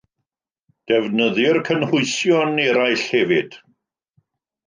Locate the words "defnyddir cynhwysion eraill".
0.91-3.05